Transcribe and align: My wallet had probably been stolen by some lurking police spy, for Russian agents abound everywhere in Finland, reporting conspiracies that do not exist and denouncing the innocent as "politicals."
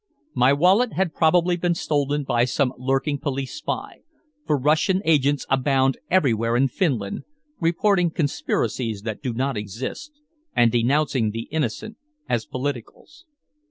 My 0.33 0.51
wallet 0.51 0.93
had 0.93 1.13
probably 1.13 1.55
been 1.57 1.75
stolen 1.75 2.23
by 2.23 2.45
some 2.45 2.73
lurking 2.75 3.19
police 3.19 3.53
spy, 3.53 3.99
for 4.47 4.57
Russian 4.57 5.03
agents 5.05 5.45
abound 5.47 5.99
everywhere 6.09 6.55
in 6.57 6.69
Finland, 6.69 7.21
reporting 7.59 8.09
conspiracies 8.09 9.03
that 9.03 9.21
do 9.21 9.31
not 9.31 9.57
exist 9.57 10.11
and 10.55 10.71
denouncing 10.71 11.29
the 11.29 11.43
innocent 11.51 11.97
as 12.27 12.47
"politicals." 12.47 13.25